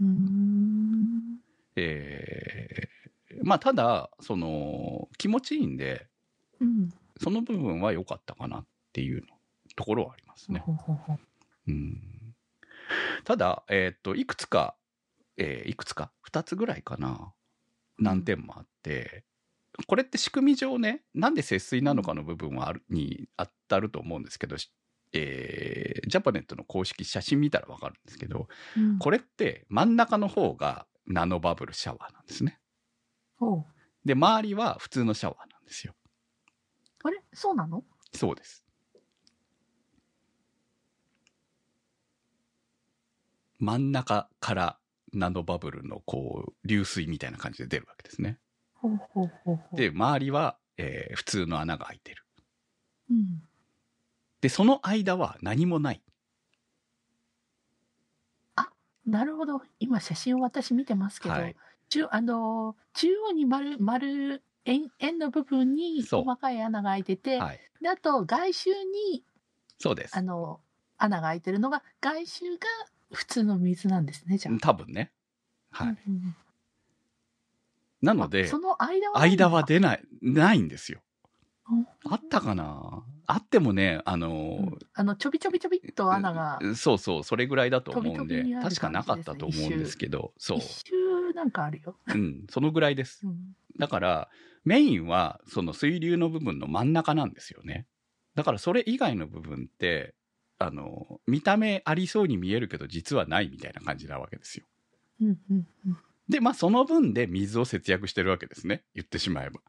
[0.00, 1.40] うーん
[1.76, 2.90] えー
[3.42, 6.08] まあ、ただ、その、気持ちいいんで、
[6.60, 6.90] うん
[7.22, 9.26] その部分は良かったかなっていうの
[9.76, 10.64] ところはありますね。
[13.24, 14.74] ただ、えーっと、いくつか、
[15.40, 17.32] えーいくつか、2つぐらいかな、
[17.98, 19.24] 難点もあって、
[19.86, 24.70] これって仕組み上ね、なんで節水なのかの部分はあるに当たると思うんですけど、し
[25.12, 28.98] えージャパネットの公式写真見たらわかるんですけど、うん。
[28.98, 32.60] これって真ん中の方がナノバブルシャワーなんですね。
[34.04, 35.94] で、周りは普通のシャワーなんですよ。
[37.02, 37.22] あれ？
[37.32, 37.82] そうなの？
[38.12, 38.64] そうです。
[43.58, 44.78] 真ん中から
[45.12, 48.38] ナノバブルのこう流水みたいな感じで出るわけですね。
[48.74, 52.24] ほうほうほうほうで、周りは、えー普通の穴が開いてる。
[53.10, 53.42] うん
[54.40, 56.02] で、その間は何もない。
[59.06, 61.56] なるほど今写真を私見てますけど、はい。
[61.88, 67.60] 中あの中央に丸丸円円の部分に細かい穴が開いてて、はい。
[67.82, 69.24] であと外周に
[69.78, 70.22] そうですあ。
[70.22, 70.60] の
[70.96, 72.66] 穴が開いてるのが外周が
[73.12, 74.58] 普通の水なんですねじゃあ。
[74.60, 75.12] 多分ね。
[75.70, 75.88] はい。
[75.88, 76.36] うんうん
[78.02, 81.00] なのであそ、の間は間は出ない、ないんですよ。
[81.70, 83.04] うんあったかな？
[83.26, 90.84] あってもね、あのーうんあのちょびちょびちょびっと穴がうそうそう、それぐらいだと思うんで飛び飛びにあ、る確かなかったと思うんですけど、そう一。
[90.88, 91.94] 周なんかあるよ。
[92.08, 93.20] うん、そのぐらいです。
[93.24, 94.28] うんだから、
[94.64, 97.86] メインは、その水流の部分の真ん中なんですよね。
[98.34, 100.14] だから、それ以外の部分って、
[100.60, 104.66] あの、見た目ありそうに見えるけど、実はないみたいな感じなわけですよ。
[105.22, 105.96] うんうんうん
[106.28, 108.84] で、まあ、その分で水を節約してるわけですね。
[108.94, 109.60] 言ってしまえば。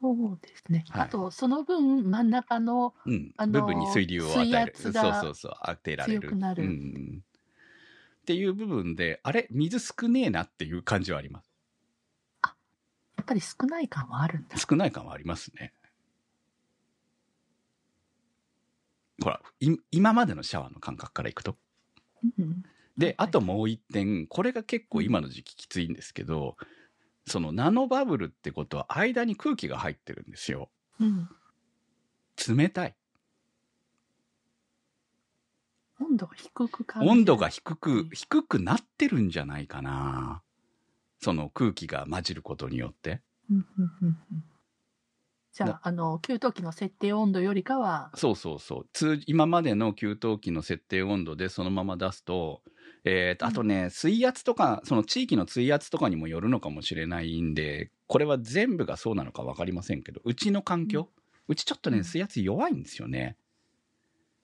[0.00, 0.84] そうですね。
[0.90, 3.32] はいあとその分真ん中のうん。
[3.36, 4.74] あの部分に水流を与える。
[4.76, 5.52] そうそうそう。
[5.66, 6.20] 当てられる。
[6.20, 7.22] るうん。
[7.24, 11.50] っていう部分で、あれ水少ねえなっていう感じはあります。
[12.44, 14.56] やっぱり少ない感はあるんだ。
[14.56, 15.72] 少ない感はありますね。
[19.22, 21.56] ほら、い今までのシャワーの感覚からいくと。
[22.38, 22.62] うん
[22.98, 26.56] で、あともう一点、これが結構今の時期きついんですけど、
[27.28, 30.68] そのナノバブルってことは間に空気が入ってるんですよ。
[30.98, 31.28] うん、
[32.56, 32.96] 冷たい。
[36.00, 40.42] 温度が低く感じる温度が低うくん、低くなってるんじゃないかな。
[41.20, 43.22] その空気が混じることによって。
[45.64, 48.86] うんうんうんうんじゃなああの給湯器の設定温度よりかは、そうそうそう。
[48.92, 52.62] 通今までの給湯器の設定温度でそのまま出すと、
[53.04, 61.08] えーとあとね、水圧とか、その地域の水圧とかにもよるのかもしれないんで、これは全部がそうなのか分かりませんけど、うちの環境、
[61.48, 63.36] うちちょっとね、うん水圧弱いんですよね。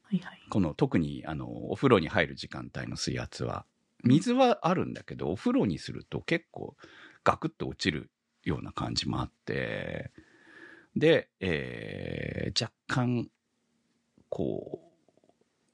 [0.03, 3.67] はいはい、この特にあのお風呂に入る時間帯の水圧は。
[4.03, 6.77] 水はあるんだけど、お風呂にすると結構
[7.23, 8.11] ガクッと落ちる
[8.43, 10.11] ような感じもあって、
[10.97, 13.29] で、えー若干、
[14.29, 14.93] こ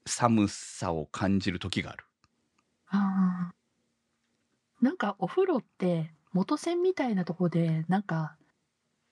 [0.06, 2.04] う、寒さを感じる時がある。
[2.92, 8.36] あーなんかお風呂って元栓みたいなとこでなんか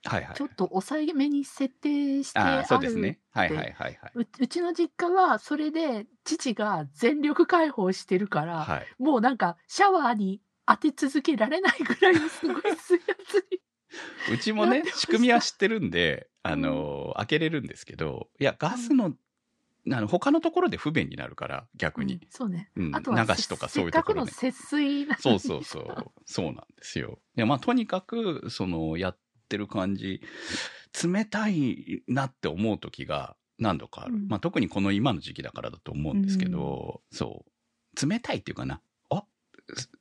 [0.04, 0.44] はいはいちょ。
[0.46, 3.20] っと抑えめに設定してあるあーそうですね。
[3.30, 4.12] はいはいはいはい。
[4.14, 8.86] ううちの実家はそれで父が全力解放してるから、はい。
[8.98, 13.60] もうなんかシャワーに当て続けられないぐらいのすごい水圧に。
[14.32, 19.14] うちもね仕組みは知ってるんで、あの、開けれるんですけど、いや、ガスの、
[19.90, 22.14] あの他のところで不便になるから、逆に。
[22.14, 22.70] うんそうね。
[22.76, 26.12] うんあとは流しとかそういうところねせっかくの節水なのにそうそうそう。
[26.26, 27.18] そうなんですよ。
[27.36, 30.22] で、まあ、とにかく、その、やってる感じ、
[31.04, 34.14] 冷たいなって思う時が何度かある。
[34.14, 38.06] うんまあ、特にこの今の時期だからだと思うんですけど、そう。
[38.08, 38.80] 冷たいっていうかな。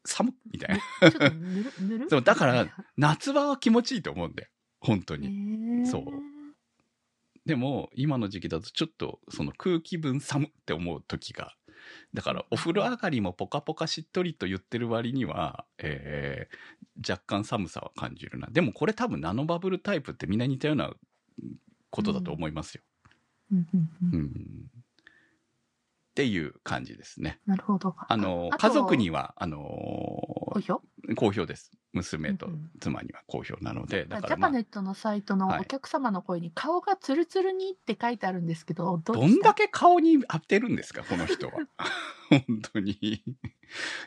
[0.06, 0.82] 寒っみたいな。
[2.10, 4.50] そうだから夏場は気持ちいいと思うんだよ。
[4.80, 5.86] 本当に。
[5.86, 6.04] そう
[7.46, 11.56] でも、今の時期だとちょっとその空気分寒って思う時が。
[12.14, 16.58] だから、お風呂上がりもポカポカしっとりと言ってる割には、えー
[17.08, 18.48] 若干寒さは感じるな。
[18.52, 20.92] でもこれ多分ナノバブルタイプってみんな似たような
[21.92, 22.82] ことだと思いますよ。
[23.52, 23.68] うん
[24.14, 24.68] うん。
[26.18, 27.40] っていう感じですね。
[27.46, 27.96] なるほど。
[27.96, 30.82] あの、あと家族には、あの好評？
[31.16, 31.72] 好評です。
[31.94, 32.50] 娘と
[32.80, 41.54] 妻には好評なので、だジから、まあャパネットのサイトのはいお客様の声に顔がツルツルにって書いてあるんですけど、どんだけ顔に当てるんですか、この人は。
[42.32, 43.24] 本当に。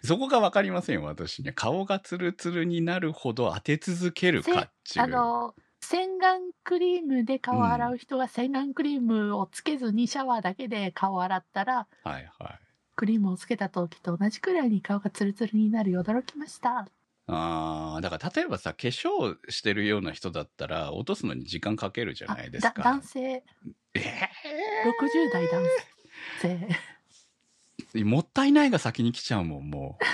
[0.02, 1.52] そこがわかりませんよ、私ね。
[1.52, 5.02] 顔がツルツルになるほど当て続けるかっちゅう。
[5.04, 5.54] あの、
[5.90, 12.58] 洗顔クリームで顔を洗う人が洗顔クリームをつけずにシャワーだけで顔を洗ったら、はいはい。
[12.94, 16.86] クリームをつけた時と同じくらいに顔がツルツルになるよ驚きました。
[17.26, 22.72] ああ、だから例えばさ、化粧してるような人だったら、落とすのに時間かけるじゃあないですか。
[22.76, 23.42] だ男性、え
[23.94, 25.64] 60代男
[26.40, 26.68] 性。
[27.96, 30.04] えもったいないが先に来ちゃうもん、もう。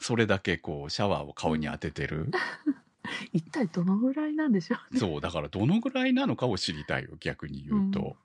[0.00, 2.30] それだけこう、シャワーを顔に当ててる。
[3.32, 5.00] 一体どのぐらいなんでしょうね。
[5.00, 8.16] そう、だからどのぐらいなのかを知りたいよ、逆に言うと。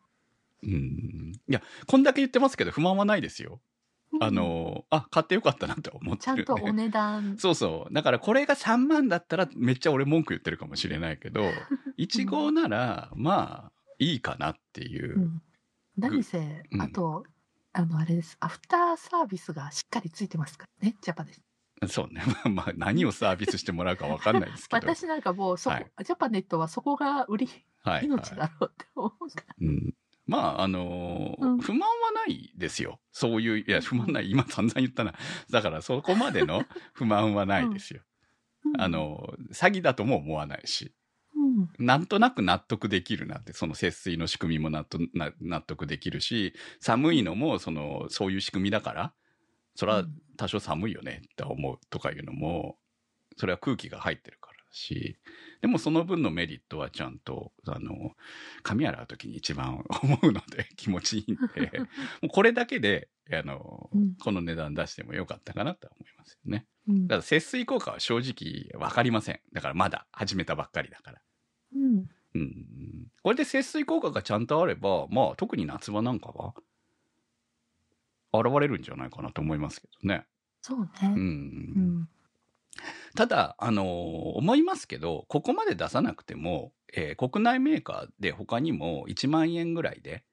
[0.63, 1.33] うん。
[1.47, 3.61] いや、こんだけ言ってますけど、不満はないですよ。
[4.21, 6.43] あの、あ、買ってよかったなとは思ってる、ね。
[6.45, 7.37] ちゃんとお値段。
[7.39, 7.93] そうそう。
[7.93, 11.41] だからこれが3万だったらめっちゃ俺文句言ってるかもしれないけど、
[11.97, 15.21] 1号なら、まあ、いいかなっていうう。
[15.25, 15.41] ん、
[15.97, 17.25] 何せ、うんあと、
[17.73, 18.37] あの、あれです。
[18.39, 21.41] アフターサービスがしっかりついてますからね、ジャパです。
[21.89, 22.23] そうね。
[22.45, 24.87] まあ、まあ、何をサービスしてもらうかわかんないですけど。
[24.87, 27.49] 私なんかもうそこ、はいジャパネットはそこが売り、
[27.83, 29.55] はい、命だろうって思うから。
[29.61, 29.93] うん。
[30.25, 32.99] まあ、あのーうん不満はないですよ。
[33.11, 34.31] そういう、いや、不満ない。
[34.31, 35.13] 今散々言ったな。
[35.49, 38.01] だからそこまでの 不満はないですよ。
[38.65, 40.93] うんあ、の、詐欺だとも思わないし。
[41.35, 49.13] うん、なんとなく納得できるなって、その節水の仕組みも納得な納得できるし、寒いのも、その、そういう仕組みだから、
[49.75, 50.05] それは
[50.37, 52.77] 多少寒いよねって思うとかいうのも、
[53.37, 55.17] それは空気が入ってるからだし、
[55.61, 58.11] でもその分のメリットはちゃんと、あの、
[58.63, 61.79] 髪洗う時に一番思うので 気持ちいいんで、
[62.21, 66.67] もうこれだけで、あの、うんこの値段出してもよかったかなとは思いますよね。
[66.87, 69.39] うんだから節水効果は正直わかりません。
[69.53, 71.21] だからまだ始めたばっかりだから。
[71.73, 73.07] うん、うん。
[73.21, 76.53] これで節水効果がちゃんとあれば、まあ特に夏場なんかは、
[78.33, 80.25] 現れるんじゃないかなと思いますけどね。
[80.61, 80.89] そうね。
[81.15, 81.19] う。
[81.19, 82.09] うんん、
[83.15, 83.87] ただ、あのー
[84.35, 90.23] 思いますけど、ここまで出さなくても、えー国内メーカーで他にも1万円ぐらいで、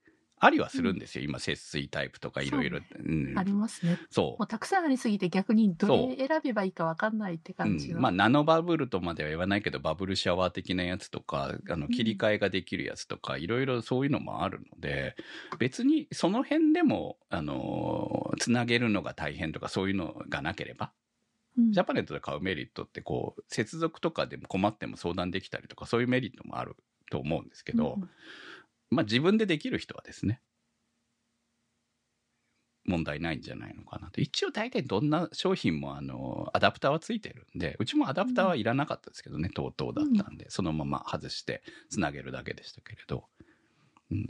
[0.43, 0.99] ありはするん。
[0.99, 1.25] ですよ。
[1.25, 2.81] 今、節水タイプとかいろいろ。
[2.99, 3.39] うん。
[3.39, 3.99] ありますね。
[4.11, 4.25] そう。
[4.41, 7.97] もうたくさんありすぎて逆にどれ選べばいいかわかんないって感じの。
[7.97, 11.89] うん、まあナノバブルとまでは言わないけどバブルシャワー的なやつとかあのん。
[11.91, 15.15] 切り替えができるやつとか、いろいろそういうのもあるので
[15.59, 20.93] 別にその辺でもあのつなげるのが大変とかそういうのがなければ
[21.59, 21.73] うん。
[21.73, 26.77] ジャパネットで買うメリットってこう接続とかでも困っても相談できたりとかそういうメリットもある
[27.11, 28.09] と思うんですけど、うん
[28.91, 30.41] まあ自分でできる人はですね。
[32.85, 34.21] 問題ないんじゃないのかなと。
[34.21, 43.25] 一応大体どんな商品もあのアダプターはついてるんでうちもアダプターはいらなかったですけどね、とうとうだったんで、そのまま外してつなげるだけでしたけれど。
[44.11, 44.27] うん。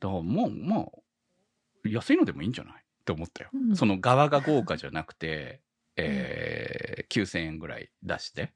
[0.00, 0.86] だからもうまあ
[1.84, 3.76] 安いのでもいいんじゃないって思ったよ、うん。
[3.76, 5.60] その側が豪華じゃなくて、
[5.96, 8.42] えー9000円ぐらい出して。
[8.42, 8.48] うん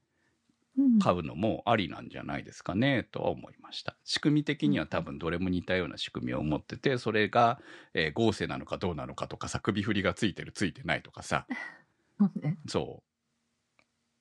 [1.01, 3.97] 買うのもありなんじゃないですかねとは思いました。
[4.03, 7.59] 仕組み的には多分どれも似たような仕組みを持っててそれが、
[7.93, 11.45] えー合成なのかどうなのかとかさ首振りがついてるついてないとかさ。
[12.19, 12.57] そうね。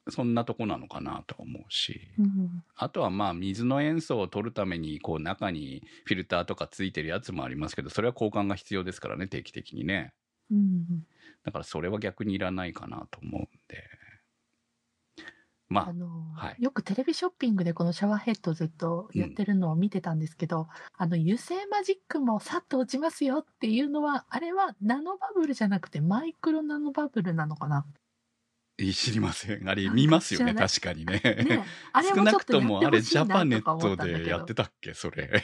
[0.08, 2.12] そんなとこなのかなとは思うし。
[2.18, 2.64] うん。
[2.76, 10.14] あとはまあ水の塩素を取るためにこう中にフィルターとかついてるやつもありますけどそれは交換が必要ですからね定期的にね。
[10.50, 11.06] うん。
[11.44, 13.82] だからそれは逆にいらないかなと思うんで
[15.68, 16.56] まあのはい。
[16.62, 27.84] よくテレビショッピングでこのシャワーヘッドずっとやってるのを見てたんですけど、あの油性マジックもさっと落ちますよっていうのはあれはナノバブルじゃなくてマイクロナノバブルなのかな、あ
[28.92, 29.68] 知りません。
[29.68, 31.20] あれ見ますよね確かにね。
[31.22, 34.92] ね、 あれ少なくとともあれジャパネットでやってたっけ？
[34.92, 35.42] それ。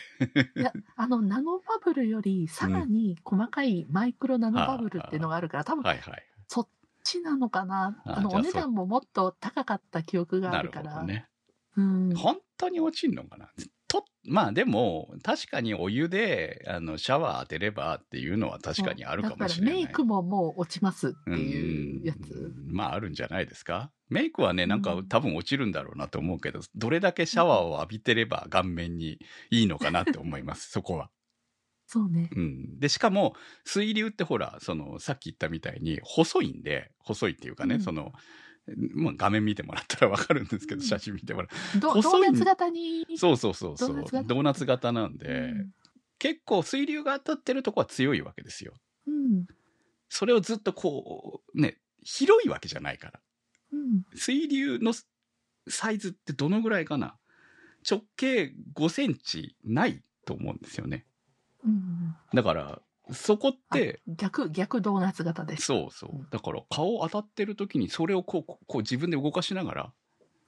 [0.54, 6.31] いやあのナノバブルよりさらに細かいマイクロナノバブルっていうのがあるから多分はいはい
[7.04, 8.00] ちなのかな？
[8.04, 10.92] ああのお値段ももっと高かった記憶があなるるから。
[10.94, 11.26] ほどね。
[11.76, 12.14] うん。
[12.14, 13.48] 本当に落ちんのかな？
[13.88, 19.48] とまあでも確かにお湯であのシャワー当てればっていうのは確かにあるかもしれない。
[19.48, 22.24] だからメイクももう落ちますっていうやうん。
[22.24, 22.52] つ。
[22.68, 23.90] まああるんじゃないですか？
[24.08, 25.08] メイクはねなんかうん。
[25.08, 29.18] 多分落ちるんだろうなと思うけどどれだけシャワーを浴びてれば顔面に
[29.50, 31.10] いいのかなって思いますそこは。
[31.92, 32.30] そうね。
[32.34, 33.34] うん、でしかも
[33.64, 38.12] 水流ってほらそのさっき言ったみたいに細いんで細いっていうかね、うんその、
[38.94, 43.04] まあ、画面見てもらったら分かるんですけど、うん写真見てもらうドーナツ型に？
[43.16, 44.28] そうそうそうそうドーナツ型？
[44.28, 45.70] ドーナツ型なんで、うん
[46.18, 48.74] 結構水流が当たってるとこは強いわけですよ。
[49.08, 49.46] うん。
[50.08, 53.20] それをずっとこう、ね、広いわけじゃないから。
[53.72, 54.04] うん。
[54.14, 54.94] 水流の
[55.66, 57.16] サイズってどのぐらいかな？
[57.84, 61.06] 直径5センチないと思うんですよね。
[61.64, 62.16] うん。
[62.34, 65.64] だから、そこって、逆、逆ドーナツ型です。
[65.64, 66.26] そうそう。
[66.30, 69.92] だから顔当たってる時にそれをこうこう自分で動かしながら、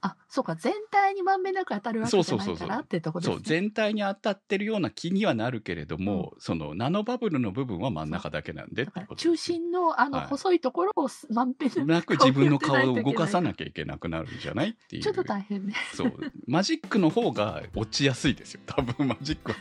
[0.07, 3.37] あ、そうか、全体にまんべんなく当たるわけじゃないからってとこですね。
[3.37, 8.87] そう、全体に当たってるような気にはなるけれども、そのナノバブルの部分は真ん中だけなんで
[9.17, 15.03] 中心のあのはい細いところをまんべんななく自分の顔を動かさなきゃいけなくなるんじゃないっていう。
[15.03, 15.75] ちょっと大変ね。
[15.95, 16.13] そう。
[16.47, 18.61] マジックの方が落ちやすいですよ。
[18.67, 19.55] 多分マジックを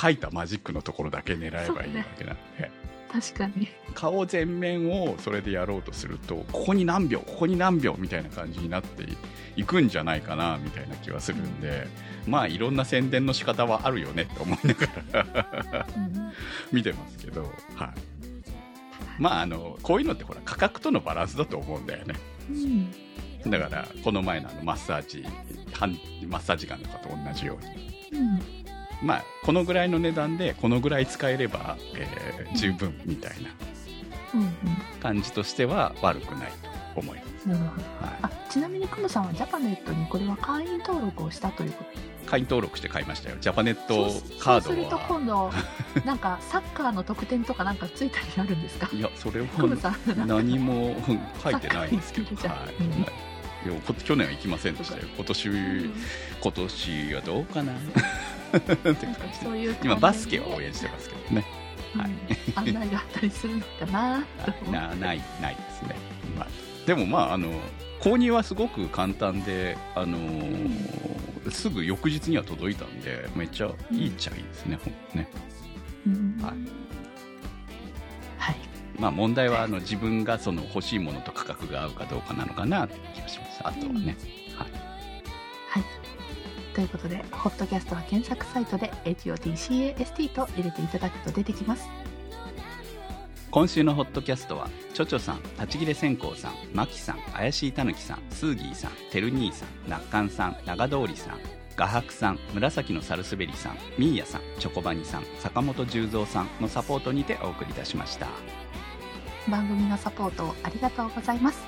[0.00, 2.81] 書いたマジックのところだけ狙えばいいわけなんで。
[3.12, 3.68] 確かに。
[3.94, 9.06] 顔全面をそれでやろうとすると、ここに何秒、ここに何秒みたいな感じになって
[9.54, 11.86] いくんじゃないかな、みたいな気はするんで、
[12.26, 16.32] まあいろんな宣伝の仕方はあるよねって思いながらう ん
[16.72, 17.42] 見てますけど、
[17.74, 17.88] はい。
[19.18, 22.14] まああの、こういうのってほら価格とのバランスだと思うんだよね。
[22.48, 23.50] うん。
[23.50, 25.24] だから、この前のあのマッサージ、
[25.72, 28.18] 半マッサージガンとかと同じように。
[28.18, 28.61] うん。
[29.02, 33.50] まあ、このぐらいの値段で、このぐらい使えれば、えー十分みたいな。
[35.02, 36.52] 感じとしては悪くない
[36.94, 37.48] と思います。
[37.48, 37.82] なるほど。
[38.06, 41.90] はあ、ちなみにクムさんはジャパネットにこれは会員登録をしたということ？
[41.98, 42.02] い。
[42.26, 43.36] 会員登録して買いましたよ。
[43.40, 45.02] ジャパネットカーそうするとドは。
[45.08, 45.52] 今度、
[46.06, 48.88] なんかサッカーの得点とかなんかついたりあるんですか？
[48.92, 49.46] いや、それは
[50.26, 50.74] 何も
[51.08, 52.82] うん書いてないんですけど、はい。
[52.82, 53.06] うん
[53.64, 55.04] いやこ去年は行きませんでしたよ。
[55.14, 57.72] 今年、今年はどうかな。
[59.42, 61.44] そういう今、バスケは応援してますけどね。
[61.96, 62.10] はい。
[62.10, 62.74] うん。
[62.74, 64.24] 案内があったりするのかな
[64.70, 65.96] なないないですね、
[66.38, 66.48] まあ、
[66.86, 67.48] でもまああの
[68.00, 71.12] 購入はすごく簡単で、あのー
[71.50, 75.28] すぐ翌日には届いたんでめっちゃいいっちゃいいですね,、ほんとね。
[76.06, 76.38] うん。
[76.40, 76.52] はい。
[78.38, 78.56] はい。
[78.98, 83.60] まあ問題はあの自分がその欲しいものと価格が合うかどうかなのかなって気がします。
[83.64, 84.16] あとはね、
[84.56, 84.91] はい、はい。
[86.74, 91.88] ということで、ホットキャストは検索サイトで HOTCAST と入れていただくと出てきます。
[93.50, 101.38] 今週のホットキャストはちょちょさん立ち切れ線香さんまきさん怪しいたぬきさんスーギーさんてる兄さんなっかんさん長通りさん
[101.76, 108.26] 画伯さん紫のサルスベリさんミーヤさんチョコバニさん坂本十三さんのサポートにてお送りいたしました
[109.48, 111.60] 番組のサポートをありがとうございます。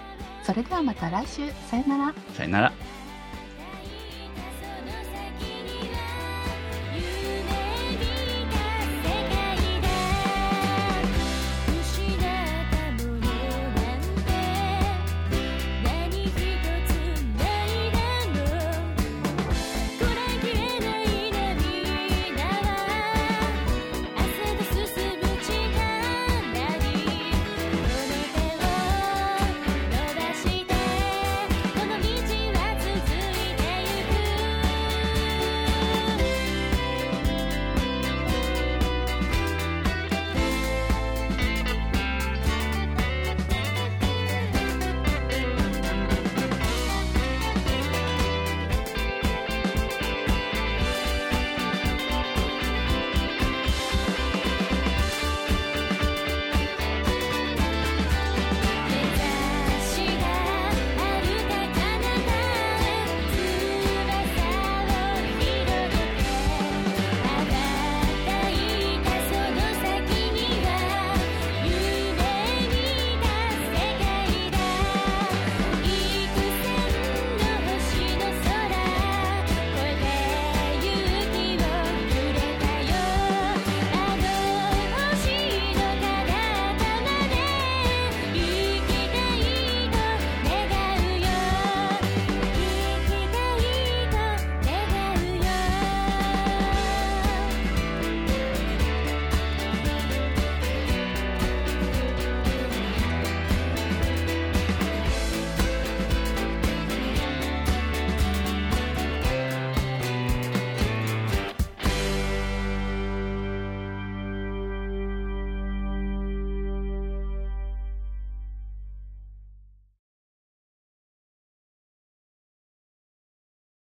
[0.43, 2.15] それではまた来週、さよなら。
[2.35, 2.73] さよなら